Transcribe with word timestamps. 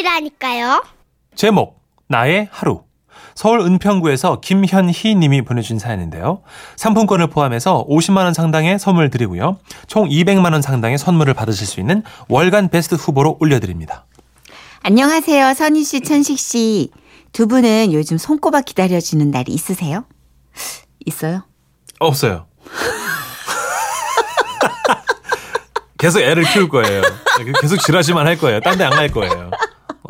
보내주시라니까요. 0.00 0.82
제목 1.34 1.80
나의 2.08 2.48
하루 2.50 2.82
서울 3.34 3.60
은평구에서 3.60 4.40
김현희 4.40 5.14
님이 5.14 5.42
보내주신 5.42 5.78
사연인데요. 5.78 6.42
상품권을 6.76 7.28
포함해서 7.28 7.86
50만 7.88 8.24
원 8.24 8.34
상당의 8.34 8.78
선물 8.78 9.10
드리고요. 9.10 9.58
총 9.86 10.08
200만 10.08 10.52
원 10.52 10.62
상당의 10.62 10.98
선물을 10.98 11.32
받으실 11.34 11.66
수 11.66 11.80
있는 11.80 12.02
월간 12.28 12.68
베스트 12.68 12.94
후보로 12.96 13.38
올려드립니다. 13.40 14.06
안녕하세요, 14.82 15.54
선희 15.54 15.84
씨, 15.84 16.00
천식 16.00 16.38
씨. 16.38 16.90
두 17.32 17.46
분은 17.46 17.92
요즘 17.92 18.18
손꼽아 18.18 18.62
기다려지는 18.62 19.30
날이 19.30 19.52
있으세요? 19.52 20.04
있어요? 21.06 21.44
없어요. 22.00 22.46
계속 25.98 26.20
애를 26.20 26.44
키울 26.44 26.68
거예요. 26.70 27.02
계속 27.60 27.76
지라시만 27.78 28.26
할 28.26 28.36
거예요. 28.38 28.60
딴 28.60 28.78
데 28.78 28.84
안 28.84 28.90
갈 28.92 29.10
거예요. 29.10 29.50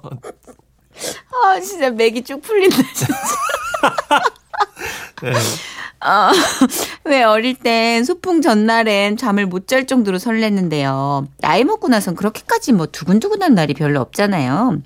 아, 0.03 1.61
진짜 1.61 1.91
맥이 1.91 2.23
쭉 2.23 2.41
풀린다, 2.43 2.77
진짜. 2.95 3.15
네. 5.23 5.33
어, 6.03 6.31
왜 7.05 7.23
어릴 7.25 7.55
땐 7.55 8.05
소풍 8.05 8.41
전날엔 8.41 9.17
잠을 9.19 9.47
못 9.47 9.67
잘 9.67 9.87
정도로 9.87 10.19
설렜는데요. 10.19 11.27
나이 11.39 11.63
먹고 11.65 11.89
나선 11.89 12.15
그렇게까지 12.17 12.73
뭐 12.73 12.87
두근두근한 12.87 13.55
날이 13.55 13.75
별로 13.75 14.01
없잖아요. 14.01 14.79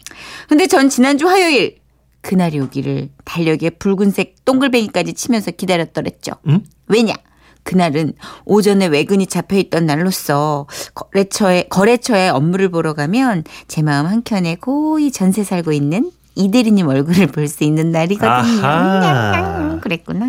근데 0.48 0.66
전 0.66 0.88
지난주 0.88 1.28
화요일 1.28 1.76
그날이 2.20 2.58
오기를 2.58 3.10
달력에 3.24 3.70
붉은색 3.70 4.44
동글뱅이까지 4.44 5.14
치면서 5.14 5.52
기다렸더랬죠. 5.52 6.32
응? 6.48 6.64
왜냐? 6.88 7.14
그날은 7.64 8.12
오전에 8.44 8.86
외근이 8.86 9.26
잡혀 9.26 9.56
있던 9.56 9.86
날로서 9.86 10.66
거래처에 10.94 11.64
거래처에 11.70 12.28
업무를 12.28 12.68
보러 12.68 12.92
가면 12.94 13.44
제 13.68 13.82
마음 13.82 14.06
한켠에 14.06 14.56
고이 14.56 15.10
전세 15.12 15.42
살고 15.44 15.72
있는 15.72 16.10
이대리님 16.36 16.86
얼굴을 16.88 17.28
볼 17.28 17.48
수 17.48 17.64
있는 17.64 17.90
날이거든요. 17.90 18.66
아하. 18.66 19.78
그랬구나. 19.82 20.26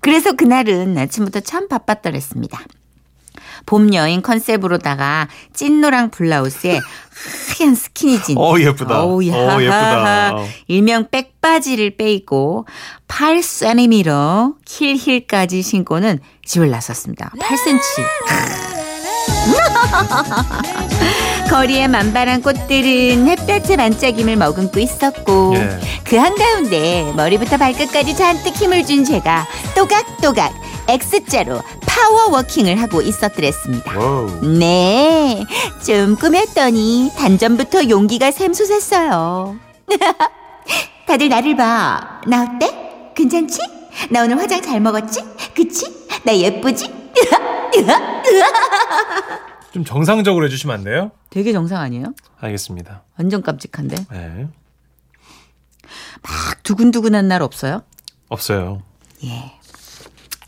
그래서 0.00 0.32
그날은 0.32 0.96
아침부터 0.96 1.40
참 1.40 1.68
바빴더랬습니다. 1.68 2.60
봄 3.66 3.92
여인 3.92 4.22
컨셉으로다가 4.22 5.28
찐노랑 5.52 6.10
블라우스에 6.10 6.80
하얀 7.60 7.74
스키니진. 7.74 8.38
어, 8.38 8.58
예쁘다. 8.58 8.94
야. 8.94 9.00
어, 9.00 9.22
예쁘다. 9.22 10.36
일명 10.66 11.08
백바지를 11.10 11.96
빼입고 11.96 12.66
8cm 13.08 14.54
힐힐까지 14.66 15.62
신고는 15.62 16.20
집을 16.44 16.70
나섰습니다. 16.70 17.32
8cm. 17.38 17.80
거리의 21.50 21.88
만발한 21.88 22.42
꽃들은 22.42 23.26
햇볕의 23.26 23.76
반짝임을 23.76 24.36
머금고 24.36 24.78
있었고 24.78 25.54
예. 25.56 25.80
그 26.04 26.16
한가운데 26.16 27.12
머리부터 27.16 27.56
발끝까지 27.56 28.16
잔뜩 28.16 28.54
힘을 28.54 28.86
준 28.86 29.04
제가 29.04 29.46
또각또각 29.74 30.52
X자로 30.88 31.60
파워워킹을 32.04 32.80
하고 32.80 33.02
있었더랬습니다. 33.02 33.98
와우. 33.98 34.40
네, 34.58 35.44
좀 35.84 36.16
꾸몄더니 36.16 37.10
단전부터 37.16 37.88
용기가 37.90 38.30
샘솟았어요. 38.30 39.58
다들 41.06 41.28
나를 41.28 41.56
봐. 41.56 42.22
나 42.26 42.44
어때? 42.44 43.12
괜찮지? 43.14 43.60
나 44.10 44.22
오늘 44.24 44.38
화장 44.38 44.62
잘 44.62 44.80
먹었지? 44.80 45.22
그치? 45.54 46.08
나 46.24 46.34
예쁘지? 46.34 46.90
좀 49.72 49.84
정상적으로 49.84 50.46
해주시면 50.46 50.74
안 50.74 50.84
돼요? 50.84 51.10
되게 51.28 51.52
정상 51.52 51.80
아니에요? 51.82 52.14
알겠습니다. 52.40 53.02
완전 53.18 53.42
깜찍한데. 53.42 53.96
네. 54.10 54.48
막 56.22 56.62
두근두근한 56.62 57.28
날 57.28 57.42
없어요? 57.42 57.82
없어요. 58.28 58.80
예. 59.24 59.52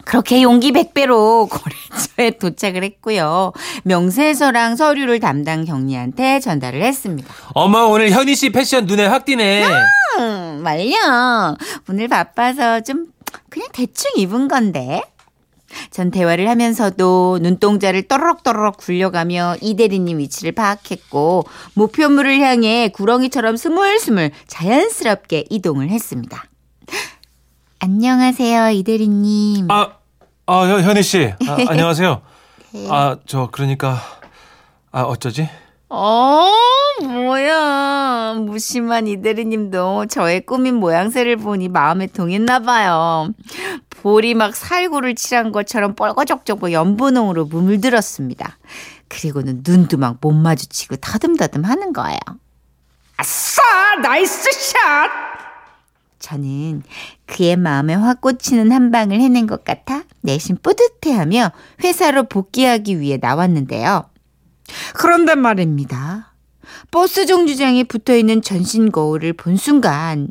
그렇게 0.04 0.42
용기 0.42 0.72
100배로 0.72 1.48
거래처에 1.50 2.38
도착을 2.38 2.82
했고요. 2.84 3.52
명세서랑 3.84 4.76
서류를 4.76 5.20
담당 5.20 5.64
경리한테 5.64 6.40
전달을 6.40 6.82
했습니다. 6.82 7.32
어머, 7.54 7.86
오늘 7.86 8.10
현희 8.10 8.34
씨 8.34 8.50
패션 8.50 8.86
눈에 8.86 9.06
확 9.06 9.24
띄네. 9.24 9.64
음, 10.18 10.60
말려. 10.62 11.56
오늘 11.88 12.08
바빠서 12.08 12.80
좀 12.80 13.06
그냥 13.48 13.68
대충 13.72 14.10
입은 14.16 14.48
건데. 14.48 15.02
전 15.90 16.10
대화를 16.10 16.50
하면서도 16.50 17.38
눈동자를 17.40 18.02
또르륵또르륵 18.02 18.76
굴려가며 18.76 19.56
이 19.62 19.74
대리님 19.74 20.18
위치를 20.18 20.52
파악했고 20.52 21.44
목표물을 21.74 22.40
향해 22.40 22.88
구렁이처럼 22.88 23.56
스물스물 23.56 24.32
자연스럽게 24.46 25.46
이동을 25.48 25.88
했습니다. 25.88 26.44
안녕하세요, 27.86 28.68
이 28.70 28.84
대리님. 28.84 29.68
아, 29.68 29.94
아, 30.46 30.60
현- 30.68 30.84
현희 30.84 31.02
씨. 31.02 31.34
아, 31.48 31.56
안녕하세요. 31.68 32.22
아, 32.88 33.16
저, 33.26 33.48
그러니까, 33.50 33.98
아, 34.92 35.02
어쩌지? 35.02 35.48
어, 35.88 36.46
뭐야. 37.02 38.34
무심한 38.38 39.08
이대리님도 39.08 40.06
저의 40.06 40.46
꾸민 40.46 40.76
모양새를 40.76 41.36
보니 41.38 41.68
마음에 41.70 42.06
동했나 42.06 42.60
봐요. 42.60 43.28
볼이 43.90 44.34
막 44.34 44.54
살구를 44.54 45.16
칠한 45.16 45.50
것처럼 45.50 45.96
뻘거적적 45.96 46.70
연분홍으로 46.70 47.46
물들었습니다. 47.46 48.58
그리고는 49.08 49.64
눈도 49.66 49.96
막 49.98 50.18
못 50.20 50.30
마주치고 50.30 50.96
더듬더듬 50.98 51.64
하는 51.64 51.92
거예요. 51.92 52.20
아싸! 53.16 53.60
nice 54.00 54.52
shot! 54.52 55.10
저는 56.20 56.84
그의 57.32 57.56
마음에 57.56 57.94
확 57.94 58.20
꽂히는 58.20 58.70
한 58.72 58.90
방을 58.90 59.18
해낸 59.18 59.46
것 59.46 59.64
같아 59.64 60.04
내심 60.20 60.58
뿌듯해하며 60.62 61.50
회사로 61.82 62.24
복귀하기 62.24 63.00
위해 63.00 63.18
나왔는데요. 63.20 64.04
그런데 64.94 65.34
말입니다. 65.34 66.34
버스 66.90 67.24
정류장에 67.24 67.84
붙어 67.84 68.14
있는 68.14 68.42
전신 68.42 68.92
거울을 68.92 69.32
본 69.32 69.56
순간 69.56 70.28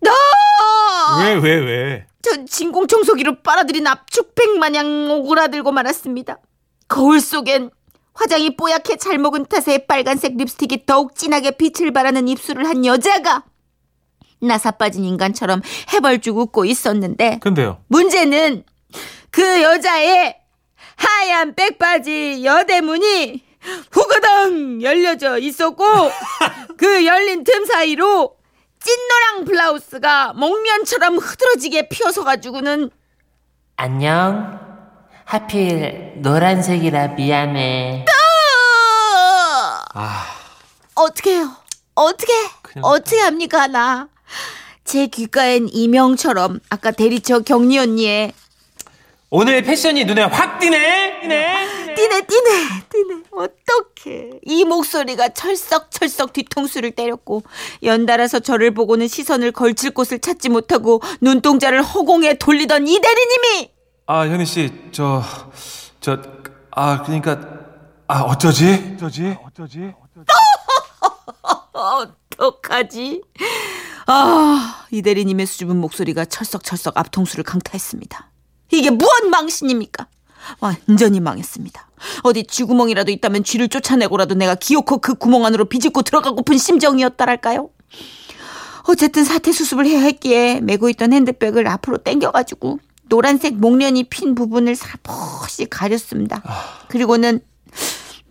너! 0.00 0.10
왜, 1.22 1.34
왜, 1.34 1.56
왜? 1.56 2.06
전 2.20 2.46
진공 2.46 2.86
청소기로 2.86 3.42
빨아들인 3.42 3.86
압축팩 3.86 4.58
마냥 4.58 5.10
오그라들고 5.10 5.72
말았습니다. 5.72 6.38
거울 6.88 7.20
속엔 7.20 7.70
화장이 8.12 8.56
뽀얗게 8.56 8.96
잘 8.96 9.18
먹은 9.18 9.46
탓에 9.46 9.86
빨간색 9.86 10.36
립스틱이 10.36 10.84
더욱 10.86 11.16
진하게 11.16 11.52
빛을 11.52 11.92
발하는 11.92 12.28
입술을 12.28 12.68
한 12.68 12.84
여자가 12.84 13.44
나사 14.46 14.72
빠진 14.72 15.04
인간처럼 15.04 15.62
해벌쭉 15.92 16.36
웃고 16.38 16.64
있었는데 16.64 17.38
근데요. 17.40 17.78
문제는 17.88 18.64
그 19.30 19.62
여자의 19.62 20.36
하얀 20.96 21.54
백바지 21.54 22.44
여대문이 22.44 23.42
후그덩 23.90 24.82
열려져 24.82 25.38
있었고 25.38 25.84
그 26.76 27.04
열린 27.06 27.44
틈 27.44 27.64
사이로 27.64 28.36
찐노랑 28.80 29.44
블라우스가 29.46 30.34
목면처럼 30.34 31.16
흐드러지게 31.18 31.88
피어서 31.88 32.22
가지고는 32.22 32.90
안녕. 33.76 34.60
하필 35.24 36.12
노란색이라 36.16 37.08
미안해. 37.08 38.04
아, 39.94 40.26
어떻게 40.94 41.36
해요? 41.36 41.50
어떻게 41.94 42.32
어떻게 42.82 43.20
합니까 43.20 43.66
나? 43.68 44.08
제 44.84 45.06
귓가엔 45.06 45.68
이명처럼 45.72 46.60
아까 46.68 46.90
대리처 46.90 47.40
경리 47.40 47.78
언니의 47.78 48.32
오늘 49.30 49.62
패션이 49.62 50.04
눈에 50.04 50.22
확 50.22 50.58
띄네? 50.60 51.20
띄네? 51.22 51.94
띠네 51.94 52.26
띠네 52.26 52.50
띠네 52.90 53.22
어떡해 53.32 54.40
이 54.44 54.64
목소리가 54.64 55.30
철썩철썩 55.30 56.32
뒤통수를 56.32 56.90
때렸고 56.92 57.42
연달아서 57.82 58.40
저를 58.40 58.72
보고는 58.74 59.08
시선을 59.08 59.52
걸칠 59.52 59.90
곳을 59.92 60.20
찾지 60.20 60.50
못하고 60.50 61.00
눈동자를 61.20 61.82
허공에 61.82 62.34
돌리던 62.34 62.86
이 62.86 63.00
대리님이 63.00 63.70
아, 64.06 64.26
현희 64.26 64.44
씨, 64.44 64.70
저, 64.92 65.22
저, 65.98 66.18
아, 66.70 67.02
그러니까, 67.02 67.40
아, 68.06 68.20
어쩌지? 68.20 68.96
어쩌지? 68.96 69.34
어쩌지? 69.46 69.94
어떡하지 71.72 73.22
아 74.06 74.84
이 74.94 75.02
대리님의 75.02 75.46
수줍은 75.46 75.76
목소리가 75.80 76.24
철썩철썩 76.24 76.96
앞통수를 76.96 77.42
강타했습니다. 77.42 78.30
이게 78.70 78.90
무언 78.90 79.28
망신입니까? 79.30 80.06
완전히 80.60 81.18
망했습니다. 81.18 81.88
어디 82.22 82.44
쥐구멍이라도 82.44 83.10
있다면 83.10 83.42
쥐를 83.42 83.68
쫓아내고라도 83.68 84.36
내가 84.36 84.54
기어코 84.54 84.98
그 84.98 85.14
구멍 85.14 85.44
안으로 85.44 85.64
비집고 85.64 86.02
들어가고픈 86.02 86.58
심정이었다랄까요? 86.58 87.70
어쨌든 88.86 89.24
사태 89.24 89.50
수습을 89.50 89.86
해야 89.86 90.00
했기에 90.00 90.60
메고 90.60 90.88
있던 90.90 91.12
핸드백을 91.12 91.66
앞으로 91.66 91.98
당겨가지고 91.98 92.78
노란색 93.08 93.56
목련이 93.56 94.04
핀 94.04 94.36
부분을 94.36 94.76
살포시 94.76 95.66
가렸습니다. 95.66 96.40
그리고는 96.88 97.40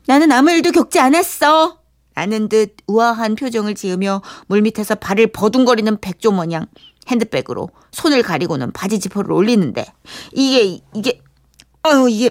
나는 0.06 0.32
아무 0.32 0.52
일도 0.52 0.72
겪지 0.72 1.00
않았어. 1.00 1.83
라는 2.16 2.50
듯 2.50 2.76
우아한 2.88 3.36
표정을 3.36 3.76
지으며 3.76 4.22
물밑에서 4.48 4.96
발을 4.96 5.28
버둥거리는 5.28 6.00
백조 6.00 6.32
마냥 6.32 6.68
핸드백으로 7.08 7.70
손을 7.92 8.24
가리고는 8.24 8.72
바지 8.72 9.00
지퍼를 9.00 9.32
올리는데 9.32 9.86
이게 10.32 10.80
이게 10.94 11.22
아유 11.84 12.08
이게 12.10 12.30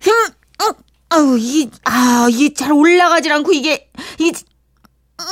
힘 0.00 0.12
어, 0.14 0.74
아유 1.10 1.38
이게 1.38 1.70
아 1.84 2.28
이게 2.30 2.54
잘 2.54 2.72
올라가질 2.72 3.32
않고 3.32 3.52
이게 3.52 3.90
이게 4.18 4.38
음, 5.20 5.24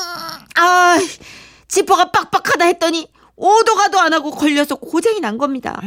아 0.56 0.98
지퍼가 1.68 2.10
빡빡하다 2.10 2.64
했더니 2.64 3.08
오도 3.36 3.74
가도 3.74 4.00
안 4.00 4.12
하고 4.12 4.30
걸려서 4.30 4.76
고장이 4.76 5.20
난 5.20 5.38
겁니다. 5.38 5.80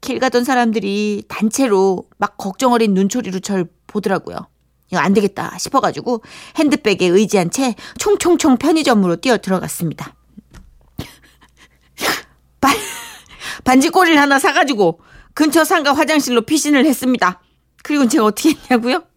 길 0.00 0.18
가던 0.18 0.44
사람들이 0.44 1.24
단체로 1.28 2.04
막 2.18 2.36
걱정 2.36 2.72
어린 2.72 2.94
눈초리로 2.94 3.40
절 3.40 3.66
보더라고요. 3.86 4.36
이거 4.90 5.00
안 5.00 5.14
되겠다 5.14 5.56
싶어가지고 5.58 6.22
핸드백에 6.56 7.08
의지한 7.08 7.50
채 7.50 7.74
총총총 7.98 8.58
편의점으로 8.58 9.16
뛰어 9.16 9.38
들어갔습니다. 9.38 10.14
반, 12.60 12.76
반지꼬리를 13.64 14.20
하나 14.20 14.38
사가지고 14.38 15.00
근처 15.34 15.64
상가 15.64 15.92
화장실로 15.92 16.42
피신을 16.42 16.86
했습니다. 16.86 17.40
그리고 17.82 18.06
제가 18.08 18.24
어떻게 18.24 18.50
했냐고요? 18.50 19.02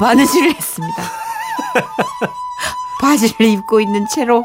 바느질을 0.00 0.54
했습니다. 0.54 1.10
바지를 3.00 3.46
입고 3.46 3.80
있는 3.80 4.04
채로 4.12 4.44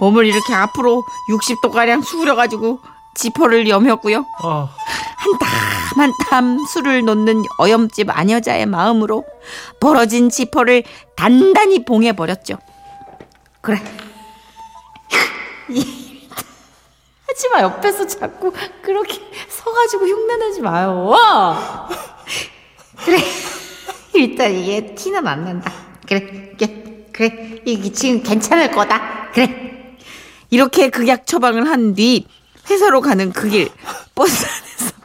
몸을 0.00 0.26
이렇게 0.26 0.54
앞으로 0.54 1.04
60도가량 1.30 2.04
수그려가지고 2.04 2.80
지퍼를 3.14 3.68
여몄고요. 3.68 4.26
어. 4.42 4.68
한땀 5.16 5.75
한 5.96 6.12
땀 6.30 6.58
술을 6.66 7.04
놓는 7.04 7.42
어염집 7.58 8.08
아녀자의 8.10 8.66
마음으로 8.66 9.24
벌어진 9.80 10.28
지퍼를 10.30 10.82
단단히 11.16 11.84
봉해버렸죠. 11.84 12.58
그래. 13.60 13.80
이- 15.70 16.28
하지 17.28 17.48
마 17.50 17.60
옆에서 17.62 18.06
자꾸 18.06 18.52
그렇게 18.82 19.20
서가지고 19.48 20.06
흉내내지 20.06 20.60
마요. 20.62 21.14
그래. 23.04 23.18
일단 24.14 24.52
이게 24.54 24.94
티는 24.94 25.26
안 25.26 25.44
난다. 25.44 25.72
그래, 26.08 26.52
그래, 26.58 27.06
그래. 27.12 27.60
이게 27.66 27.92
지금 27.92 28.22
괜찮을 28.22 28.70
거다. 28.70 29.30
그래. 29.32 29.96
이렇게 30.50 30.88
극약 30.90 31.26
처방을 31.26 31.68
한 31.68 31.94
뒤 31.94 32.26
회사로 32.70 33.00
가는 33.00 33.32
그 33.32 33.48
길 33.48 33.68
버스 34.14 34.46
안에서 34.46 34.95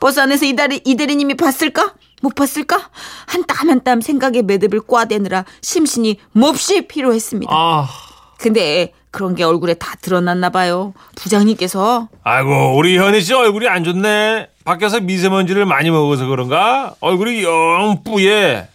버스 0.00 0.20
안에서 0.20 0.44
이대리 0.46 0.80
이대리님이 0.84 1.34
봤을까? 1.36 1.94
못 2.22 2.34
봤을까? 2.34 2.90
한 3.26 3.44
땀 3.46 3.68
한 3.68 3.84
땀 3.84 4.00
생각에 4.00 4.42
매듭을 4.42 4.80
꽈대느라 4.86 5.44
심신이 5.62 6.18
몹시 6.32 6.86
피로했습니다. 6.86 7.52
아. 7.54 7.88
근데 8.38 8.92
그런 9.10 9.34
게 9.34 9.44
얼굴에 9.44 9.74
다 9.74 9.94
드러났나 10.02 10.50
봐요. 10.50 10.92
부장님께서 11.14 12.08
아이고 12.22 12.76
우리 12.76 12.98
현희 12.98 13.20
씨 13.22 13.32
얼굴이 13.32 13.66
안 13.68 13.84
좋네. 13.84 14.48
밖에서 14.64 15.00
미세먼지를 15.00 15.64
많이 15.64 15.90
먹어서 15.90 16.26
그런가? 16.26 16.94
얼굴이 17.00 17.42
영 17.44 18.02
뿌예. 18.04 18.68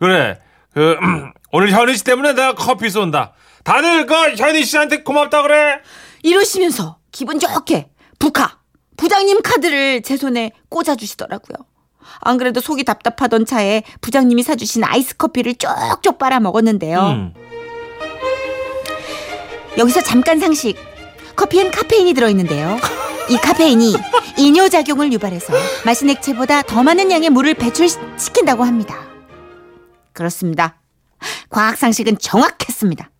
그래. 0.00 0.38
그 0.74 0.96
오늘 1.52 1.70
현희 1.70 1.96
씨 1.96 2.02
때문에 2.04 2.32
내가 2.32 2.54
커피 2.54 2.90
쏜다. 2.90 3.32
다들 3.62 4.06
그 4.06 4.14
현희 4.36 4.64
씨한테 4.64 5.02
고맙다 5.02 5.42
그래. 5.42 5.78
이러시면서 6.22 6.96
기분 7.12 7.38
좋게 7.38 7.88
부카 8.18 8.58
부장님 9.02 9.42
카드를 9.42 10.00
제 10.02 10.16
손에 10.16 10.52
꽂아주시더라고요. 10.68 11.66
안 12.20 12.38
그래도 12.38 12.60
속이 12.60 12.84
답답하던 12.84 13.46
차에 13.46 13.82
부장님이 14.00 14.44
사주신 14.44 14.84
아이스 14.84 15.16
커피를 15.16 15.56
쪽쪽 15.56 16.18
빨아 16.18 16.38
먹었는데요. 16.38 17.00
음. 17.00 17.34
여기서 19.76 20.02
잠깐 20.02 20.38
상식. 20.38 20.76
커피엔 21.34 21.72
카페인이 21.72 22.14
들어있는데요. 22.14 22.78
이 23.28 23.36
카페인이 23.38 23.96
이뇨작용을 24.38 25.12
유발해서 25.12 25.52
마신 25.84 26.08
액체보다 26.08 26.62
더 26.62 26.84
많은 26.84 27.10
양의 27.10 27.30
물을 27.30 27.54
배출시킨다고 27.54 28.62
합니다. 28.62 29.00
그렇습니다. 30.12 30.80
과학 31.48 31.76
상식은 31.76 32.18
정확했습니다. 32.18 33.10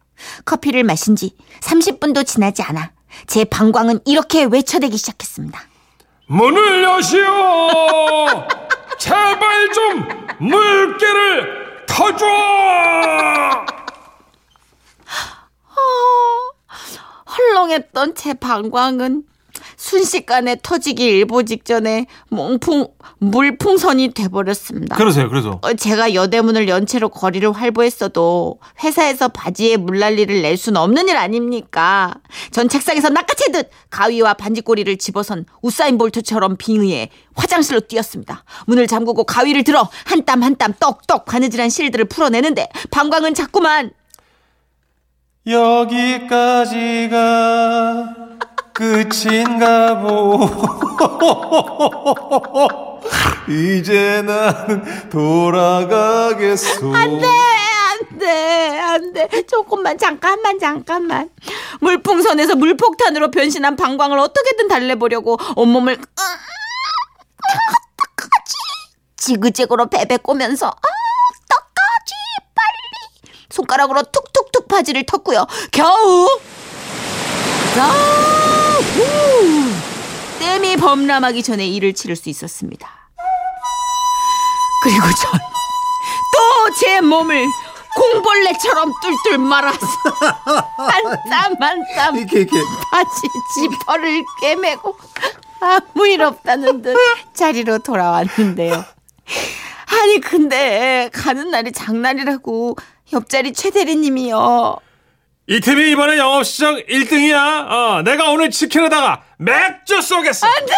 커피를 0.45 0.85
마신 0.85 1.17
지 1.17 1.35
30분도 1.61 2.25
지나지 2.25 2.63
않아 2.63 2.93
제 3.27 3.45
방광은 3.45 3.99
이렇게 4.05 4.45
외쳐대기 4.45 4.97
시작했습니다. 4.97 5.72
문을 6.33 6.83
여시오. 6.83 7.23
제발 8.99 9.71
좀 9.75 10.09
물개를 10.39 11.85
터줘. 11.87 12.25
헐렁했던 17.37 18.15
제 18.15 18.33
방광은 18.33 19.25
순식간에 19.83 20.59
터지기 20.63 21.03
일보 21.05 21.43
직전에 21.43 22.07
몽풍 22.31 22.87
물풍선이 23.19 24.15
돼버렸습니다. 24.15 24.95
그러세요. 24.95 25.29
그래서 25.29 25.59
어, 25.61 25.75
제가 25.75 26.15
여대문을 26.15 26.69
연체로 26.69 27.09
거리를 27.09 27.51
활보했어도 27.51 28.61
회사에서 28.85 29.27
바지에 29.29 29.77
물난리를 29.77 30.41
낼 30.41 30.57
수는 30.57 30.81
없는 30.81 31.09
일 31.09 31.17
아닙니까? 31.17 32.15
전 32.53 32.69
책상에서 32.69 33.09
낚아채듯 33.09 33.71
가위와 33.91 34.35
반지꼬리를 34.35 34.97
집어선 34.99 35.47
우사인 35.63 35.99
볼트처럼 35.99 36.57
빙의해 36.59 37.11
화장실로 37.35 37.81
뛰었습니다. 37.81 38.45
문을 38.67 38.87
잠그고 38.87 39.25
가위를 39.25 39.65
들어 39.65 39.89
한 40.05 40.25
땀 40.25 40.45
한 40.45 40.55
땀 40.57 40.75
떡떡 40.79 41.25
바느질한 41.25 41.71
실들을 41.71 42.05
풀어내는데 42.05 42.69
방광은 42.93 43.35
자꾸만 43.35 43.91
여기까지가 47.13 48.22
끝인가 48.83 50.01
보. 50.01 50.41
이제 53.49 54.23
나는 54.23 55.09
돌아가겠소. 55.09 56.93
안 56.95 57.19
돼 57.21 57.27
안 57.29 58.19
돼 58.19 58.79
안 58.81 59.13
돼. 59.13 59.29
조금만 59.47 59.97
잠깐만 59.99 60.59
잠깐만. 60.59 61.31
물풍선에서 61.81 62.57
물폭탄으로 62.57 63.31
변신한 63.31 63.77
방광을 63.77 64.19
어떻게든 64.19 64.67
달래보려고 64.67 65.39
온몸을 65.55 65.93
어떡하지? 65.93 66.17
지그재그로 69.17 69.87
베베 69.91 70.17
꼬면서 70.19 70.67
아 70.67 70.71
어떡하지? 70.71 72.15
빨리. 72.55 73.33
손가락으로 73.49 74.03
툭툭툭 74.03 74.67
바지를 74.67 75.05
텄고요. 75.05 75.47
겨우. 75.71 76.27
겨 77.75 78.42
우 78.99 80.41
땀이 80.41 80.77
범람하기 80.77 81.43
전에 81.43 81.67
일을 81.67 81.95
치를 81.95 82.17
수 82.17 82.29
있었습니다 82.29 82.89
그리고 84.85 85.03
전 85.03 85.41
또 86.33 86.71
제 86.81 87.01
몸을 87.03 87.47
공벌레처럼 87.95 88.93
뚫뚫 89.03 89.39
말아서 89.39 89.87
한땀한땀 90.77 92.17
이렇게 92.17 92.41
이렇게. 92.41 92.57
바지 92.91 93.11
지퍼를 93.55 94.23
꿰매고 94.41 94.97
아무 95.61 96.07
일 96.07 96.23
없다는 96.23 96.81
듯 96.83 96.97
자리로 97.35 97.81
돌아왔는데요. 97.81 98.85
아니 99.87 100.21
근데 100.21 101.11
가는 101.13 101.51
날이 101.51 101.73
장날이라고 101.73 102.77
옆자리 103.13 103.53
최 103.53 103.71
대리님이요. 103.71 104.77
이 105.49 105.61
팀이 105.61 105.91
이번에 105.91 106.19
영업시장 106.19 106.77
1등이야. 106.89 107.69
어, 107.69 108.03
내가 108.03 108.31
오늘 108.31 108.51
치킨에다가 108.51 109.23
맥주 109.39 110.01
쏘겠어. 110.01 110.47
안 110.47 110.67
돼! 110.67 110.73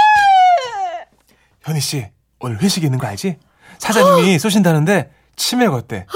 현희 1.63 1.81
씨, 1.81 2.07
오늘 2.41 2.61
회식 2.63 2.83
있는 2.83 2.99
거 2.99 3.07
알지? 3.07 3.37
사장님이 3.79 4.39
쏘신다는데 4.39 5.11
치맥 5.37 5.73
어때? 5.73 6.07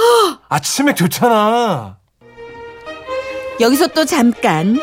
아, 0.48 0.58
치맥 0.60 0.96
좋잖아. 0.96 1.98
여기서 3.60 3.88
또 3.88 4.04
잠깐 4.04 4.80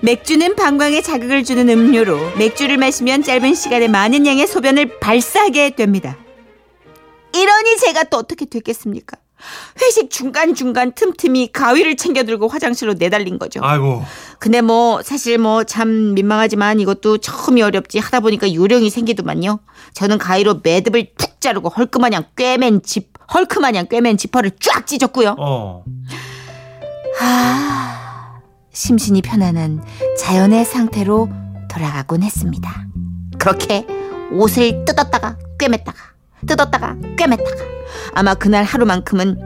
맥주는 0.00 0.56
방광에 0.56 1.02
자극을 1.02 1.44
주는 1.44 1.68
음료로 1.68 2.36
맥주를 2.38 2.78
마시면 2.78 3.22
짧은 3.22 3.54
시간에 3.54 3.86
많은 3.86 4.26
양의 4.26 4.46
소변을 4.46 4.98
발사하게 4.98 5.76
됩니다. 5.76 6.16
이러니 7.34 7.76
제가 7.76 8.04
또 8.04 8.16
어떻게 8.16 8.46
됐겠습니까? 8.46 9.18
회식 9.80 10.10
중간중간 10.10 10.92
틈틈이 10.92 11.52
가위를 11.52 11.96
챙겨 11.96 12.22
들고 12.24 12.48
화장실로 12.48 12.94
내달린 12.94 13.38
거죠. 13.38 13.60
아이고. 13.62 14.04
근데 14.38 14.60
뭐 14.60 15.02
사실 15.02 15.38
뭐 15.38 15.64
참 15.64 16.14
민망하지만 16.14 16.80
이것도 16.80 17.18
처음이 17.18 17.62
어렵지 17.62 17.98
하다 17.98 18.20
보니까 18.20 18.52
요령이 18.52 18.90
생기더만요. 18.90 19.60
저는 19.94 20.18
가위로 20.18 20.60
매듭을 20.62 21.12
푹 21.16 21.40
자르고 21.40 21.68
헐크마냥 21.68 22.24
꿰맨 22.36 22.82
집 22.82 23.10
헐크마냥 23.32 23.86
꿰맨 23.88 24.16
지퍼를 24.16 24.52
쫙 24.60 24.86
찢었고요. 24.86 25.36
어. 25.38 25.84
아, 27.20 28.40
심신이 28.72 29.22
편안한 29.22 29.82
자연의 30.18 30.64
상태로 30.64 31.28
돌아가곤 31.70 32.22
했습니다. 32.22 32.86
그렇게 33.38 33.86
옷을 34.32 34.84
뜯었다가 34.84 35.36
꿰맸다가 35.58 35.94
뜯었다가 36.46 36.96
꿰맸다가 37.16 37.69
아마 38.14 38.34
그날 38.34 38.64
하루만큼은 38.64 39.38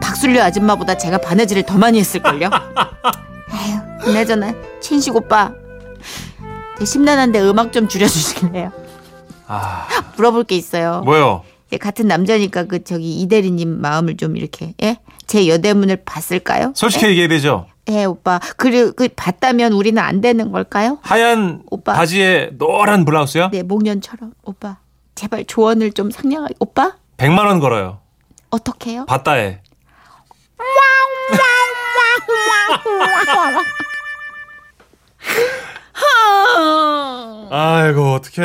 박순려 0.00 0.42
아줌마보다 0.42 0.96
제가 0.96 1.18
바느질을 1.18 1.64
더 1.64 1.78
많이 1.78 1.98
했을걸요. 2.00 2.48
아휴, 2.50 4.04
그나저나 4.04 4.54
친식 4.80 5.14
오빠 5.14 5.52
제 6.78 6.84
심란한데 6.84 7.40
음악 7.40 7.72
좀 7.72 7.86
줄여주실래요? 7.88 8.72
아, 9.46 9.86
물어볼 10.16 10.44
게 10.44 10.56
있어요. 10.56 11.02
뭐요? 11.04 11.42
예, 11.72 11.76
같은 11.78 12.06
남자니까 12.08 12.64
그 12.64 12.82
저기 12.84 13.20
이대리님 13.20 13.80
마음을 13.80 14.16
좀 14.16 14.36
이렇게 14.36 14.74
예? 14.82 14.98
제 15.26 15.48
여대문을 15.48 16.02
봤을까요? 16.04 16.72
솔직히 16.74 17.06
얘기해야 17.06 17.28
되죠. 17.28 17.66
예, 17.88 18.04
오빠. 18.04 18.40
그리고 18.56 18.92
그 18.92 19.08
봤다면 19.14 19.72
우리는 19.72 20.00
안 20.02 20.20
되는 20.20 20.50
걸까요? 20.52 20.98
하얀 21.02 21.62
오빠. 21.70 21.92
바지에 21.94 22.50
노란 22.58 23.04
블라우스요? 23.04 23.50
네, 23.52 23.62
목련처럼 23.62 24.32
오빠. 24.44 24.78
제발 25.14 25.44
조언을 25.44 25.92
좀 25.92 26.10
상냥하게 26.10 26.54
오빠 26.58 26.94
100만 27.16 27.46
원 27.46 27.60
걸어요. 27.60 28.00
어떻게요? 28.50 29.04
봤다에. 29.06 29.60
아이고 37.50 38.14
어떡해. 38.14 38.42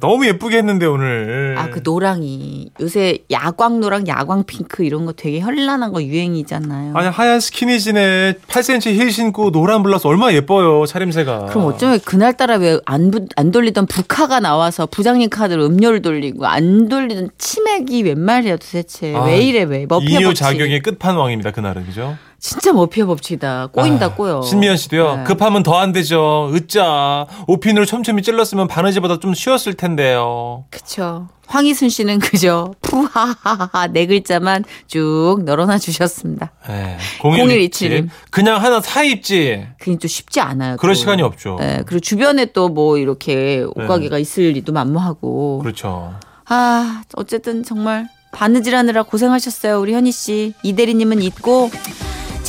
너무 0.00 0.26
예쁘게 0.26 0.58
했는데 0.58 0.86
오늘. 0.86 1.54
아, 1.58 1.68
그 1.70 1.80
노랑이 1.82 2.70
요새 2.80 3.18
야광 3.30 3.80
노랑, 3.80 4.06
야광 4.08 4.44
핑크 4.44 4.84
이런 4.84 5.06
거 5.06 5.12
되게 5.12 5.40
현란한 5.40 5.92
거 5.92 6.02
유행이잖아요. 6.02 6.96
아니 6.96 7.08
하얀 7.08 7.40
스키니진에 7.40 8.34
8cm 8.48 8.94
힐 8.94 9.10
신고 9.12 9.50
노란 9.50 9.82
블라우스 9.82 10.06
얼마나 10.06 10.32
예뻐요 10.34 10.86
차림새가. 10.86 11.46
그럼 11.46 11.66
어쩌면 11.66 12.00
그날따라 12.04 12.56
왜안안 12.56 13.50
돌리던 13.52 13.86
북카가 13.86 14.40
나와서 14.40 14.86
부장님 14.86 15.30
카드로 15.30 15.66
음료를 15.66 16.02
돌리고 16.02 16.46
안 16.46 16.88
돌리던 16.88 17.30
치맥이 17.38 18.02
웬 18.02 18.18
말이야 18.20 18.56
도대체 18.56 19.14
아, 19.14 19.24
왜 19.24 19.40
이래 19.40 19.62
왜 19.62 19.86
머피아 19.88 20.20
법칙 20.20 20.36
작용의 20.36 20.82
끝판왕입니다 20.82 21.50
그날은 21.50 21.86
그죠? 21.86 22.16
진짜 22.40 22.72
머피아 22.72 23.04
법칙이다 23.06 23.68
꼬인다 23.72 24.06
아, 24.06 24.14
꼬여 24.14 24.42
신미연 24.42 24.76
씨도요. 24.76 25.16
네. 25.16 25.24
급하면 25.24 25.62
더 25.64 25.78
안 25.78 25.92
되죠. 25.92 26.50
으짜. 26.54 27.26
오핀으로 27.46 27.84
촘촘히 27.84 28.22
찔렀으면 28.22 28.68
바느질보다 28.68 29.18
좀 29.18 29.34
쉬웠을 29.34 29.74
텐데요. 29.74 30.64
그쵸 30.70 31.28
황희순 31.46 31.88
씨는 31.88 32.18
그저 32.18 32.72
푸하하하 32.82 33.86
네 33.92 34.06
글자만 34.06 34.64
쭉 34.86 35.38
널어놔 35.44 35.78
주셨습니다 35.78 36.50
네. 36.68 36.96
0127 37.22 37.90
님. 37.94 38.10
그냥 38.30 38.62
하나 38.62 38.80
사 38.80 39.02
입지. 39.02 39.66
그게 39.78 39.96
또 39.98 40.06
쉽지 40.08 40.40
않아요 40.40 40.76
그럴 40.76 40.94
또. 40.94 40.98
시간이 41.00 41.22
없죠. 41.22 41.56
네, 41.58 41.82
그리고 41.86 42.00
주변에 42.00 42.46
또 42.46 42.68
뭐 42.68 42.98
이렇게 42.98 43.64
옷가게가 43.74 44.18
있을 44.18 44.50
리도 44.52 44.72
만무하고 44.72 45.60
그렇죠. 45.60 46.14
아, 46.46 47.02
어쨌든 47.16 47.62
정말 47.64 48.06
바느질하느라 48.32 49.04
고생하셨어요, 49.04 49.80
우리 49.80 49.94
현희 49.94 50.12
씨. 50.12 50.52
이 50.62 50.74
대리님은 50.74 51.22
잊고 51.22 51.70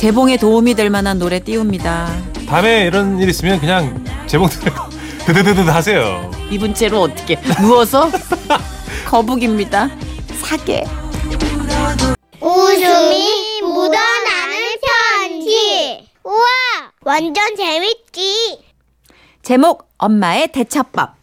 재봉에 0.00 0.38
도움이 0.38 0.76
될 0.76 0.88
만한 0.88 1.18
노래 1.18 1.40
띄웁니다. 1.40 2.08
다음에 2.48 2.86
이런 2.86 3.18
일 3.20 3.28
있으면 3.28 3.60
그냥 3.60 4.02
제목 4.26 4.48
들고 4.48 4.88
드드드드 5.26 5.68
하세요. 5.68 6.30
이분 6.50 6.72
채로 6.72 7.02
어떻게 7.02 7.38
누워서 7.60 8.10
거북입니다. 9.06 9.90
사계. 10.40 10.84
웃음이 12.40 13.60
묻어나는 13.60 14.56
편지. 15.20 16.08
우와, 16.24 16.46
완전 17.02 17.54
재밌지. 17.54 18.58
제목 19.42 19.86
엄마의 19.98 20.48
대첩밥. 20.50 21.19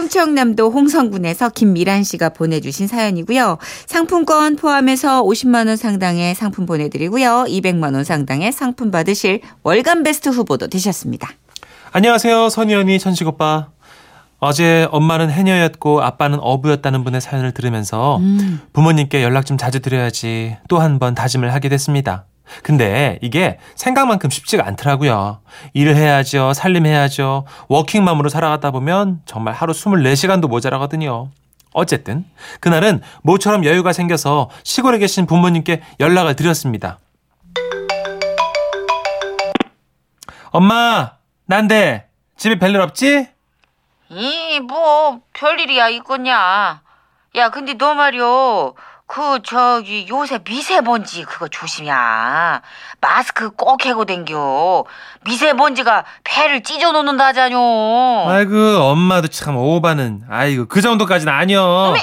충청남도 0.00 0.70
홍성군에서 0.72 1.48
김미란 1.48 2.04
씨가 2.04 2.28
보내주신 2.28 2.86
사연이고요. 2.86 3.56
상품권 3.86 4.56
포함해서 4.56 5.22
50만 5.22 5.68
원 5.68 5.76
상당의 5.78 6.34
상품 6.34 6.66
보내드리고요. 6.66 7.46
200만 7.48 7.94
원 7.94 8.04
상당의 8.04 8.52
상품 8.52 8.90
받으실 8.90 9.40
월간 9.62 10.02
베스트 10.02 10.28
후보도 10.28 10.66
되셨습니다. 10.68 11.30
안녕하세요. 11.92 12.50
선희연이 12.50 12.98
천식 12.98 13.26
오빠. 13.26 13.68
어제 14.38 14.86
엄마는 14.90 15.30
해녀였고 15.30 16.02
아빠는 16.02 16.40
어부였다는 16.42 17.02
분의 17.02 17.22
사연을 17.22 17.52
들으면서 17.52 18.20
부모님께 18.74 19.22
연락 19.22 19.46
좀 19.46 19.56
자주 19.56 19.80
드려야지 19.80 20.58
또 20.68 20.78
한 20.78 20.98
번 20.98 21.14
다짐을 21.14 21.54
하게 21.54 21.70
됐습니다. 21.70 22.26
근데 22.62 23.18
이게 23.22 23.58
생각만큼 23.74 24.30
쉽지가 24.30 24.66
않더라고요. 24.66 25.40
일을 25.74 25.96
해야죠. 25.96 26.52
살림해야죠. 26.52 27.44
워킹맘으로 27.68 28.28
살아가다 28.28 28.70
보면 28.70 29.20
정말 29.26 29.54
하루 29.54 29.72
24시간도 29.72 30.48
모자라거든요. 30.48 31.30
어쨌든 31.72 32.24
그날은 32.60 33.02
모처럼 33.22 33.64
여유가 33.64 33.92
생겨서 33.92 34.50
시골에 34.62 34.98
계신 34.98 35.26
부모님께 35.26 35.82
연락을 36.00 36.34
드렸습니다. 36.34 36.98
엄마, 40.50 41.12
난데 41.46 42.08
집에 42.36 42.58
별일 42.58 42.80
없지? 42.80 43.28
이, 44.08 44.60
뭐, 44.60 45.20
별일이야, 45.34 45.88
있겠냐. 45.88 46.80
야, 47.36 47.50
근데 47.50 47.74
너 47.74 47.94
말이요. 47.94 48.74
그, 49.08 49.38
저기, 49.44 50.06
요새 50.08 50.40
미세먼지 50.44 51.22
그거 51.24 51.46
조심이야. 51.46 52.60
마스크 53.00 53.50
꼭 53.50 53.86
해고 53.86 54.04
댕겨. 54.04 54.84
미세먼지가 55.24 56.04
배를 56.24 56.62
찢어 56.64 56.90
놓는다자뇨. 56.92 58.26
아이고 58.28 58.54
엄마도 58.82 59.28
참 59.28 59.56
오바는 59.56 60.24
아이고 60.28 60.66
그 60.66 60.80
정도까지는 60.80 61.32
아니여. 61.32 61.94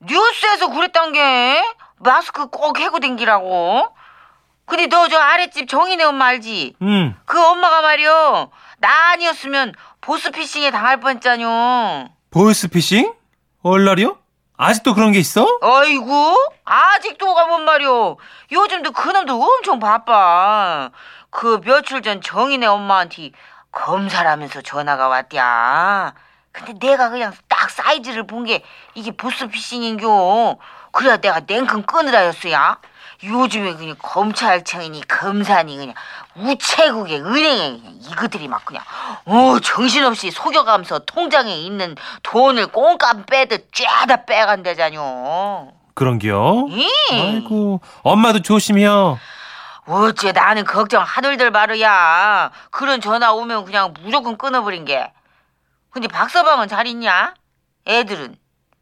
뉴스에서 0.00 0.68
그랬단 0.70 1.12
게 1.12 1.62
마스크 1.98 2.48
꼭 2.48 2.80
해고 2.80 2.98
댕기라고. 2.98 3.86
근데 4.66 4.86
너 4.88 5.08
저 5.08 5.18
아랫집 5.18 5.68
정인의 5.68 6.06
엄마 6.06 6.26
알지? 6.26 6.74
응 6.82 7.14
그 7.24 7.40
엄마가 7.40 7.82
말이요. 7.82 8.50
나 8.78 9.10
아니었으면 9.12 9.74
보스피싱에 10.00 10.72
당할 10.72 10.98
뻔했잖요. 10.98 12.08
보이스피싱? 12.30 13.12
얼라리요? 13.62 14.16
아직도 14.56 14.94
그런 14.94 15.12
게 15.12 15.18
있어? 15.18 15.46
어이구 15.60 16.50
아직도가 16.64 17.46
뭔 17.46 17.64
말이오. 17.64 18.16
요즘도 18.52 18.92
그놈도 18.92 19.42
엄청 19.42 19.78
바빠. 19.80 20.90
그 21.30 21.60
며칠 21.64 22.02
전 22.02 22.20
정인의 22.20 22.68
엄마한테 22.68 23.30
검사를 23.72 24.28
하면서 24.30 24.60
전화가 24.60 25.08
왔디야. 25.08 26.14
근데 26.52 26.74
내가 26.78 27.08
그냥 27.08 27.32
딱 27.48 27.70
사이즈를 27.70 28.26
본 28.26 28.44
게 28.44 28.62
이게 28.94 29.10
보스 29.10 29.46
피싱인겨. 29.48 30.58
그래야 30.92 31.16
내가 31.16 31.40
냉큼 31.46 31.82
끊으라였어야. 31.84 32.78
요즘에 33.24 33.74
그냥 33.74 33.96
검찰청이니 33.98 35.06
검사니 35.08 35.76
그냥 35.76 35.94
우체국에 36.36 37.18
은행에 37.20 37.78
그냥 37.80 37.98
이것들이 38.00 38.48
막 38.48 38.64
그냥 38.64 38.82
어 39.26 39.58
정신없이 39.60 40.30
속여가면서 40.30 41.00
통장에 41.00 41.54
있는 41.54 41.94
돈을 42.22 42.68
꽁깜 42.68 43.24
빼듯 43.26 43.70
쬐다 43.70 44.26
빼간대자뇨. 44.26 45.72
그런겨? 45.94 46.66
이 46.70 46.88
아이고 47.10 47.80
엄마도 48.02 48.40
조심해요. 48.40 49.18
어째 49.86 50.32
나는 50.32 50.64
걱정 50.64 51.02
하늘들 51.02 51.50
바르야. 51.50 52.50
그런 52.70 53.00
전화 53.00 53.32
오면 53.32 53.64
그냥 53.64 53.92
무조건 54.02 54.38
끊어버린 54.38 54.84
게. 54.84 55.12
근데 55.90 56.08
박서방은 56.08 56.68
잘 56.68 56.86
있냐? 56.86 57.34
애들은? 57.86 58.36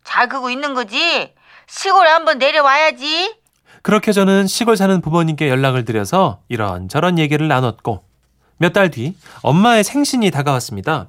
잘 0.04 0.28
크고 0.28 0.50
있는 0.50 0.75
거지? 0.75 1.35
시골에 1.66 2.09
한번 2.11 2.38
내려와야지 2.38 3.39
그렇게 3.82 4.12
저는 4.12 4.46
시골 4.46 4.76
사는 4.76 5.00
부모님께 5.00 5.49
연락을 5.49 5.84
드려서 5.84 6.40
이런저런 6.49 7.18
얘기를 7.18 7.49
나눴고 7.49 8.04
몇 8.58 8.72
달 8.75 8.90
뒤 8.90 9.14
엄마의 9.42 9.84
생신이 9.84 10.30
다가왔습니다. 10.30 11.08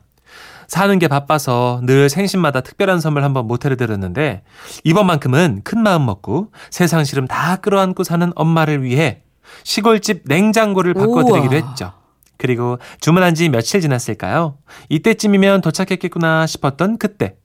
사는 0.68 0.98
게 1.00 1.10
바빠서 1.10 1.82
늘 1.84 2.10
생신마다 2.10 2.62
특별한 2.62 3.02
선물 3.02 3.26
한번 3.26 3.46
못 3.46 3.66
해드렸는데 3.66 4.44
이번만큼은 4.86 5.62
큰 5.66 5.84
마음 5.84 6.06
먹고 6.06 6.52
세상 6.70 7.04
시름 7.04 7.28
다 7.28 7.58
끌어안고 7.58 8.06
사는 8.06 8.32
엄마를 8.36 8.82
위해 8.84 9.22
시골집 9.64 10.22
냉장고를 10.28 10.94
바꿔드리기로 10.94 11.58
우와. 11.58 11.70
했죠. 11.70 11.92
그리고 12.38 12.80
주문한 13.02 13.36
지 13.36 13.50
며칠 13.50 13.82
지났을까요? 13.82 14.58
이때쯤이면 14.88 15.60
도착했겠구나 15.60 16.48
싶었던 16.48 16.98
그때 16.98 17.36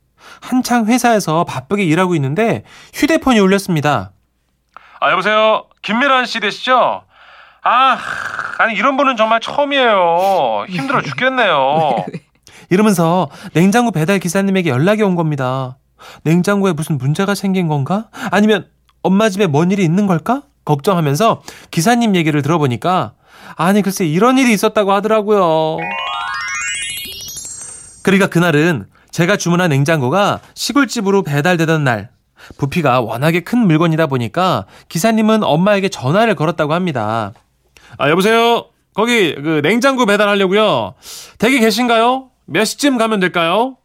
한창 0.40 0.86
회사에서 0.86 1.42
바쁘게 1.44 1.82
일하고 1.84 2.14
있는데 2.14 2.62
휴대폰이 2.94 3.40
울렸습니다. 3.40 4.12
아 5.00 5.10
여보세요 5.10 5.64
김미란 5.82 6.26
씨 6.26 6.40
되시죠? 6.40 7.02
아 7.62 7.98
아니 8.58 8.74
이런 8.74 8.96
분은 8.96 9.16
정말 9.16 9.40
처음이에요 9.40 10.66
힘들어 10.68 11.02
죽겠네요 11.02 12.04
이러면서 12.70 13.28
냉장고 13.52 13.90
배달 13.90 14.18
기사님에게 14.18 14.70
연락이 14.70 15.02
온 15.02 15.14
겁니다 15.14 15.76
냉장고에 16.22 16.72
무슨 16.72 16.98
문제가 16.98 17.34
생긴 17.34 17.68
건가? 17.68 18.08
아니면 18.30 18.68
엄마 19.02 19.28
집에 19.28 19.46
뭔 19.46 19.70
일이 19.70 19.84
있는 19.84 20.06
걸까? 20.06 20.42
걱정하면서 20.64 21.42
기사님 21.70 22.16
얘기를 22.16 22.42
들어보니까 22.42 23.12
아니 23.56 23.82
글쎄 23.82 24.04
이런 24.04 24.38
일이 24.38 24.52
있었다고 24.52 24.92
하더라고요 24.92 25.78
그러니까 28.02 28.28
그날은 28.28 28.86
제가 29.10 29.36
주문한 29.36 29.70
냉장고가 29.70 30.40
시골집으로 30.54 31.22
배달되던 31.22 31.84
날 31.84 32.10
부피가 32.58 33.00
워낙에 33.00 33.40
큰 33.40 33.58
물건이다 33.66 34.06
보니까 34.06 34.66
기사님은 34.88 35.42
엄마에게 35.44 35.88
전화를 35.88 36.34
걸었다고 36.34 36.74
합니다. 36.74 37.32
아, 37.98 38.08
여보세요? 38.10 38.66
거기 38.94 39.34
그 39.34 39.60
냉장고 39.62 40.06
배달하려고요. 40.06 40.94
댁에 41.38 41.58
계신가요? 41.58 42.30
몇 42.46 42.64
시쯤 42.64 42.98
가면 42.98 43.20
될까요? 43.20 43.76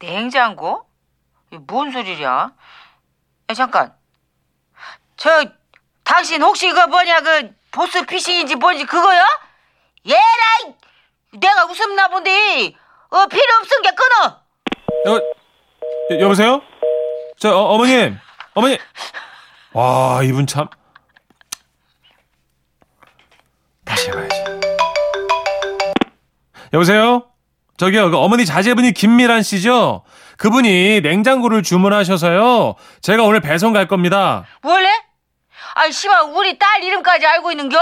냉장고? 0.00 0.84
뭔 1.68 1.92
소리야? 1.92 2.50
야, 3.50 3.54
잠깐. 3.54 3.92
저, 5.16 5.44
당신 6.02 6.42
혹시 6.42 6.70
그 6.70 6.80
뭐냐, 6.80 7.20
그, 7.20 7.50
보스 7.70 8.04
피싱인지 8.04 8.56
뭔지 8.56 8.84
그거야? 8.84 9.24
얘라이! 10.06 10.74
내가 11.32 11.64
웃음나 11.66 12.08
본데, 12.08 12.74
어, 13.10 13.26
필요 13.26 13.42
없은 13.60 13.82
게 13.82 13.90
끊어! 13.90 14.40
여, 15.06 15.20
여- 16.16 16.20
여보세요? 16.20 16.60
저 17.44 17.54
어, 17.54 17.74
어머님, 17.74 18.18
어머니. 18.54 18.78
와 19.74 20.22
이분 20.22 20.46
참. 20.46 20.66
다시 23.84 24.08
해봐야지. 24.08 24.44
여보세요? 26.72 27.26
저기요, 27.76 28.10
그 28.12 28.16
어머니 28.16 28.46
자제분이 28.46 28.92
김미란 28.92 29.42
씨죠? 29.42 30.04
그분이 30.38 31.02
냉장고를 31.02 31.62
주문하셔서요. 31.62 32.76
제가 33.02 33.22
오늘 33.24 33.40
배송 33.40 33.74
갈 33.74 33.88
겁니다. 33.88 34.46
원래? 34.62 34.88
아이, 35.74 35.92
씨발, 35.92 36.22
우리 36.34 36.58
딸 36.58 36.82
이름까지 36.82 37.26
알고 37.26 37.50
있는겨? 37.50 37.78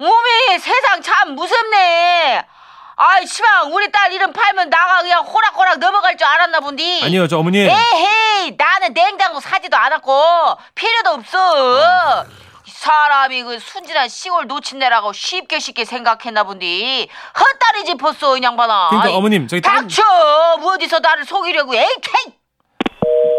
오메, 0.00 0.58
세상 0.58 1.00
참 1.02 1.36
무섭네. 1.36 2.44
아이, 3.04 3.26
씨발, 3.26 3.64
우리 3.72 3.90
딸 3.90 4.12
이름 4.12 4.32
팔면 4.32 4.70
나가 4.70 5.02
그냥 5.02 5.24
호락호락 5.24 5.78
넘어갈 5.80 6.16
줄 6.16 6.24
알았나 6.24 6.60
본디. 6.60 7.00
아니요, 7.02 7.26
저 7.26 7.38
어머니. 7.38 7.58
에헤이 7.58 8.54
나는 8.56 8.94
냉장고 8.94 9.40
사지도 9.40 9.76
않았고 9.76 10.12
필요도 10.76 11.10
없어 11.10 12.24
이 12.64 12.70
사람이 12.70 13.42
그 13.42 13.58
순진한 13.58 14.08
시골 14.08 14.46
놓친내라고 14.46 15.12
쉽게 15.12 15.58
쉽게 15.58 15.84
생각했나 15.84 16.44
본디 16.44 17.08
헛다리 17.38 17.84
짚었어 17.86 18.36
이 18.36 18.42
양반아 18.42 18.88
그러니까 18.90 19.08
아이, 19.10 19.14
어머님, 19.16 19.48
저기 19.48 19.60
닥쳐 19.62 20.02
뭐 20.60 20.74
어디서 20.74 21.00
나를 21.00 21.24
속이려고 21.24 21.74
에이 21.74 21.86
케이 22.02 22.34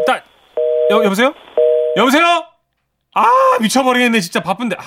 딸, 0.06 0.24
여, 0.92 1.04
여보세요? 1.06 1.34
여보세요? 1.96 2.46
아, 3.16 3.26
미쳐버리겠네. 3.62 4.20
진짜 4.20 4.42
바쁜데. 4.42 4.76
아. 4.78 4.82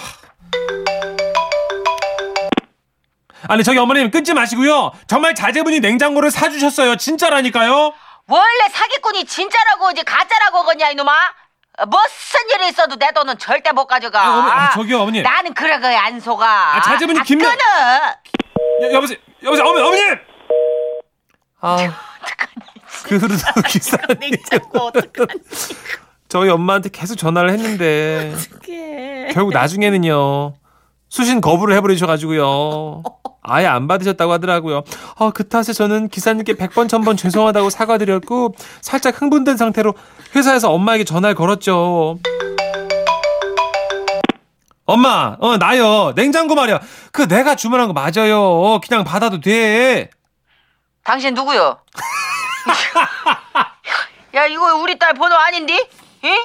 아니, 3.49 3.63
저기 3.65 3.79
어머님 3.79 4.11
끊지 4.11 4.35
마시고요. 4.35 4.93
정말 5.07 5.35
자제분이 5.35 5.81
냉장고를 5.81 6.31
사주셨어요. 6.31 6.97
진짜라니까요. 6.97 7.93
원래 8.29 8.69
사기꾼이 8.73 9.25
진짜라고 9.25 9.91
이제 9.93 10.03
가짜라고 10.03 10.65
거냐 10.65 10.91
이놈아 10.91 11.13
어, 11.79 11.87
무슨 11.87 12.41
일이 12.55 12.69
있어도 12.71 12.97
내 12.97 13.13
돈은 13.13 13.39
절대 13.39 13.71
못 13.71 13.87
가져가 13.87 14.21
아, 14.25 14.39
어머니, 14.39 14.51
아, 14.53 14.71
저기요, 14.71 15.01
어머니. 15.03 15.23
나는 15.23 15.55
그래 15.55 15.79
그래 15.79 15.95
안 15.95 16.19
속아 16.19 16.45
아, 16.77 16.81
자제분이 16.81 17.21
아, 17.21 17.23
김- 17.23 17.39
끊어 17.39 17.53
여, 18.83 18.93
여보세요? 18.95 19.19
여보세요? 19.45 19.67
어머니, 19.67 19.85
어머님! 19.87 20.19
아. 21.61 21.77
그러다 23.05 23.61
기사님. 23.69 24.19
냉장고 24.19 24.79
어떡하니 24.87 25.41
저희 26.29 26.49
엄마한테 26.51 26.89
계속 26.89 27.15
전화를 27.17 27.51
했는데. 27.51 28.35
결국 29.33 29.53
나중에는요. 29.53 30.55
수신 31.09 31.41
거부를 31.41 31.75
해버리셔가지고요. 31.77 33.03
아예 33.43 33.67
안 33.67 33.87
받으셨다고 33.87 34.33
하더라고요. 34.33 34.83
아, 35.19 35.31
그 35.33 35.49
탓에 35.49 35.73
저는 35.73 36.09
기사님께 36.09 36.55
100번, 36.55 36.89
1000번 36.89 37.17
죄송하다고 37.17 37.71
사과드렸고, 37.71 38.55
살짝 38.81 39.21
흥분된 39.21 39.57
상태로 39.57 39.95
회사에서 40.35 40.73
엄마에게 40.73 41.05
전화를 41.05 41.37
걸었죠. 41.37 42.19
엄마, 44.85 45.37
어, 45.41 45.57
나요. 45.59 46.13
냉장고 46.15 46.55
말이야. 46.55 46.81
그 47.13 47.27
내가 47.29 47.55
주문한 47.57 47.89
거 47.89 47.93
맞아요. 47.93 48.81
그냥 48.87 49.05
받아도 49.05 49.41
돼. 49.41 50.11
당신 51.03 51.35
누구요? 51.35 51.79
야 54.35 54.47
이거 54.47 54.75
우리 54.77 54.99
딸 54.99 55.15
번호 55.15 55.35
아닌데? 55.37 55.75
에? 56.25 56.37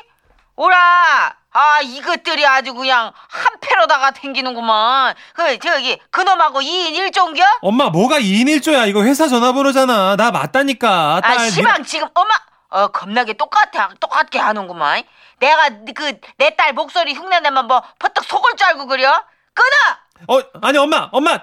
오라 0.55 1.35
아 1.53 1.79
이것들이 1.81 2.45
아주 2.45 2.73
그냥 2.73 3.11
한 3.27 3.53
패로다가 3.59 4.11
댕기는구만 4.11 5.13
그 5.33 5.59
저기 5.59 5.99
그놈하고 6.09 6.61
2인 6.61 6.93
1종겨? 7.11 7.43
엄마, 7.61 7.89
뭐가 7.89 8.19
2인 8.19 8.45
1조야. 8.47 8.87
이거 8.87 9.03
회사 9.03 9.27
전화번호잖아. 9.27 10.15
나 10.15 10.31
맞다니까. 10.31 11.15
아 11.17 11.21
딸, 11.21 11.49
시방 11.49 11.83
지금 11.83 12.07
엄마 12.13 12.29
어 12.69 12.87
겁나게 12.87 13.33
똑같아 13.33 13.89
똑같게 13.99 14.39
하는구만 14.39 15.03
내가 15.39 15.69
그 15.93 16.13
내 16.37 16.51
딸 16.55 16.71
목소리 16.73 17.13
흉내내면 17.13 17.67
뭐 17.67 17.83
버떡 17.99 18.23
속을 18.23 18.55
줄 18.55 18.67
알고 18.67 18.85
그려? 18.87 19.23
끊어! 19.53 20.37
어, 20.37 20.41
아니, 20.61 20.77
엄마, 20.77 21.09
엄마. 21.11 21.39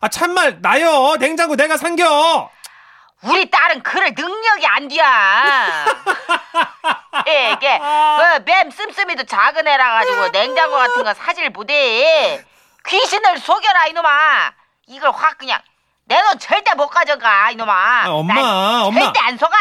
아, 0.00 0.08
참말, 0.08 0.62
나요. 0.62 1.16
냉장고 1.18 1.56
내가 1.56 1.76
산겨. 1.76 2.48
우리 3.22 3.50
딸은 3.50 3.82
그럴 3.82 4.14
능력이 4.16 4.66
안 4.66 4.88
돼야. 4.88 5.84
이게 7.24 7.78
뭐뱀 7.78 8.70
씀씀이도 8.70 9.24
작은 9.24 9.66
애라 9.66 9.90
가지고 9.98 10.28
냉장고 10.30 10.76
같은 10.76 11.02
거 11.04 11.14
사질 11.14 11.50
못해. 11.50 12.44
귀신을 12.86 13.38
속여라 13.38 13.86
이놈아. 13.88 14.52
이걸 14.86 15.10
확 15.12 15.38
그냥 15.38 15.60
내 16.04 16.16
돈 16.22 16.38
절대 16.38 16.74
못 16.74 16.88
가져가 16.88 17.50
이놈아. 17.50 17.72
아, 18.04 18.10
엄마, 18.10 18.34
난 18.34 18.82
엄마. 18.84 19.00
절대 19.00 19.20
안 19.20 19.36
속아. 19.36 19.56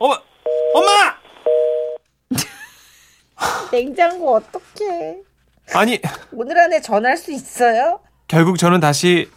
엄마, 0.00 0.18
엄마! 0.74 1.14
냉장고 3.70 4.36
어떡해. 4.36 5.16
아니, 5.74 6.00
오늘 6.32 6.58
안에 6.58 6.80
전할 6.80 7.16
수 7.16 7.32
있어요? 7.32 8.00
결국 8.28 8.58
저는 8.58 8.80
다시 8.80 9.30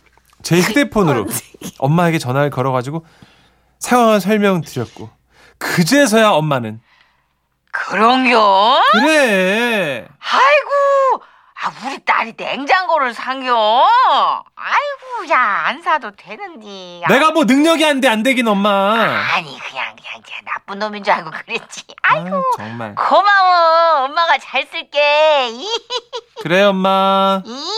제 0.44 0.60
휴대폰으로 0.60 1.26
엄마에게 1.80 2.18
전화를 2.20 2.50
걸어가지고 2.50 3.06
상황을 3.80 4.20
설명드렸고, 4.22 5.10
그제서야 5.58 6.30
엄마는, 6.30 6.82
그런겨? 7.72 8.82
그래. 8.94 10.08
아이고, 10.20 11.24
아, 11.62 11.72
우리 11.86 12.04
딸이 12.06 12.34
냉장고를 12.38 13.14
상겨. 13.14 13.54
아이고, 14.56 15.32
야, 15.32 15.64
안 15.66 15.82
사도 15.82 16.12
되는디. 16.16 17.02
아, 17.06 17.08
내가 17.08 17.32
뭐 17.32 17.44
능력이 17.46 17.84
안 17.86 18.00
돼, 18.02 18.08
안 18.08 18.24
되긴 18.24 18.48
엄마. 18.48 18.70
아니, 18.94 19.60
그냥, 19.60 19.96
그냥, 19.96 20.22
그냥 20.24 20.42
나쁜 20.46 20.80
놈인 20.80 21.04
줄 21.04 21.14
알고 21.14 21.32
그랬지. 21.32 21.84
아이고. 22.04 22.38
아, 22.38 22.42
정말. 22.58 22.96
고마워. 22.96 24.06
엄마가 24.06 24.38
잘 24.38 24.68
쓸게. 24.72 25.50
이, 25.52 25.68
그래, 26.42 26.64
엄마. 26.64 27.42
이. 27.46 27.72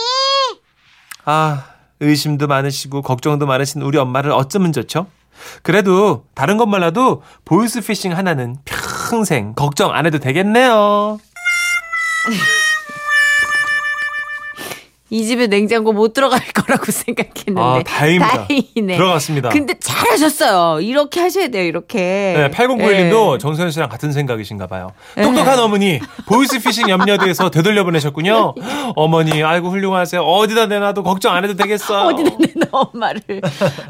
아, 1.24 1.64
의심도 2.00 2.46
많으시고 2.46 3.02
걱정도 3.02 3.46
많으신 3.46 3.82
우리 3.82 3.98
엄마를 3.98 4.30
어쩌면 4.32 4.72
좋죠? 4.72 5.06
그래도 5.62 6.24
다른 6.34 6.56
건 6.56 6.66
몰라도 6.66 7.22
보이스 7.44 7.80
피싱 7.80 8.16
하나는 8.16 8.56
평생 8.64 9.54
걱정 9.54 9.92
안 9.94 10.06
해도 10.06 10.18
되겠네요. 10.18 11.18
이 15.10 15.24
집에 15.24 15.46
냉장고 15.46 15.92
못 15.92 16.12
들어갈 16.12 16.40
거라고 16.54 16.92
생각했는데. 16.92 17.60
아, 17.60 17.82
다행입니다. 17.84 18.46
다행이네. 18.46 18.96
들어갔습니다. 18.96 19.48
근데 19.48 19.74
잘하셨어요. 19.80 20.80
이렇게 20.80 21.20
하셔야 21.20 21.48
돼요, 21.48 21.64
이렇게. 21.64 21.98
네, 21.98 22.50
8091님도 22.52 23.34
예. 23.34 23.38
정서연 23.38 23.70
씨랑 23.70 23.88
같은 23.88 24.12
생각이신가 24.12 24.66
봐요. 24.66 24.92
똑똑한 25.14 25.58
어머니, 25.60 26.00
보이스 26.26 26.58
피싱 26.60 26.88
염려돼서 26.90 27.50
되돌려 27.50 27.84
보내셨군요. 27.84 28.54
어머니, 28.96 29.42
아이고 29.42 29.70
훌륭하세요. 29.70 30.20
어디다 30.20 30.66
내놔도 30.66 31.02
걱정 31.02 31.34
안 31.34 31.44
해도 31.44 31.54
되겠어요. 31.54 32.06
어디다 32.08 32.30
내는 32.38 32.66
엄마를 32.70 33.22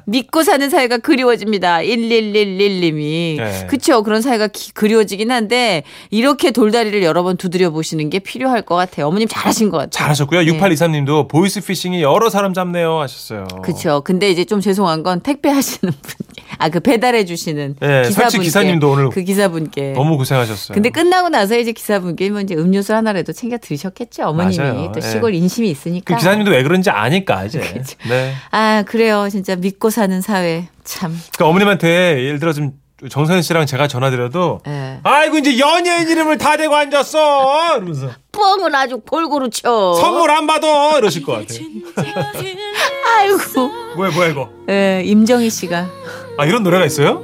믿고 0.06 0.42
사는 0.44 0.68
사회가 0.70 0.98
그리워집니다. 0.98 1.78
1111님이. 1.78 3.36
네. 3.38 3.66
그쵸. 3.68 4.02
그런 4.02 4.22
사회가 4.22 4.48
기- 4.48 4.72
그리워지긴 4.72 5.30
한데 5.30 5.82
이렇게 6.10 6.50
돌다리를 6.50 7.02
여러 7.02 7.22
번 7.22 7.36
두드려 7.36 7.70
보시는 7.70 8.10
게 8.10 8.18
필요할 8.18 8.62
것 8.62 8.74
같아요. 8.76 9.06
어머님 9.08 9.28
잘하신 9.28 9.70
것 9.70 9.78
같아요. 9.78 9.90
잘하셨고요. 9.90 10.42
네. 10.42 10.46
6823님도 10.58 11.07
보이스 11.28 11.60
피싱이 11.60 12.02
여러 12.02 12.28
사람 12.30 12.52
잡네요 12.54 12.98
하셨어요. 13.00 13.46
그쵸. 13.62 14.02
근데 14.04 14.30
이제 14.30 14.44
좀 14.44 14.60
죄송한 14.60 15.02
건 15.02 15.20
택배 15.20 15.48
하시는 15.48 15.92
분, 16.02 16.12
아, 16.58 16.68
그 16.68 16.80
배달해 16.80 17.24
주시는 17.24 17.76
네, 17.80 18.04
설치 18.04 18.08
기사분께. 18.38 18.44
기사님도 18.44 18.90
오늘 18.90 19.08
그 19.10 19.22
기사분께. 19.22 19.92
너무 19.92 20.16
고생하셨어요. 20.16 20.74
근데 20.74 20.90
끝나고 20.90 21.28
나서 21.28 21.56
이제 21.58 21.72
기사분께 21.72 22.30
뭐 22.30 22.40
이제 22.40 22.54
음료수 22.54 22.94
하나라도 22.94 23.32
챙겨 23.32 23.58
드렸겠죠. 23.58 24.24
어머님이 24.24 24.58
맞아요. 24.58 24.92
또 24.92 25.00
예. 25.02 25.08
시골 25.08 25.34
인심이 25.34 25.70
있으니까. 25.70 26.14
그 26.14 26.18
기사님도 26.18 26.50
왜 26.50 26.62
그런지 26.62 26.90
아니까 26.90 27.44
이제. 27.44 27.60
그렇죠. 27.60 27.96
네. 28.08 28.32
아, 28.50 28.82
그래요. 28.86 29.28
진짜 29.30 29.56
믿고 29.56 29.90
사는 29.90 30.20
사회. 30.20 30.68
참. 30.84 31.10
그러니까 31.32 31.46
어머님한테 31.48 32.24
예를 32.24 32.38
들어 32.38 32.52
좀 32.52 32.72
정선 33.08 33.42
씨랑 33.42 33.66
제가 33.66 33.86
전화드려도 33.86 34.60
예. 34.66 34.98
아이고 35.04 35.38
이제 35.38 35.56
연예인 35.58 36.08
이름을 36.08 36.36
다 36.36 36.56
대고 36.56 36.74
앉았어 36.74 37.76
이러면서 37.76 38.10
뻥을 38.32 38.74
아주 38.74 38.98
골고루 38.98 39.50
쳐. 39.50 39.94
선물 40.00 40.30
안 40.32 40.46
받아 40.48 40.98
이러실 40.98 41.22
것 41.22 41.32
같아요. 41.32 41.60
아이고. 43.18 43.68
뭐야 43.96 44.10
뭐야 44.10 44.28
이거? 44.30 44.50
예, 44.68 45.02
임정희 45.04 45.48
씨가 45.50 45.86
아 46.38 46.44
이런 46.44 46.62
노래가 46.64 46.84
있어요? 46.86 47.22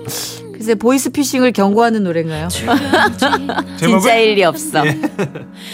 글쎄 0.53 0.77
보이스피싱을 0.77 1.53
경고하는 1.53 2.05
노래인가요? 2.05 2.49
제목은 2.49 3.79
진짜 4.01 4.15
일 4.15 4.37
리 4.37 4.45
없어. 4.45 4.83